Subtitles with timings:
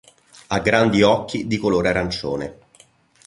[0.47, 2.57] Ha grandi occhi di colore arancione.